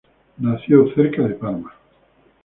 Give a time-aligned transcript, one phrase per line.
[0.39, 1.71] Nació cerca de Parma.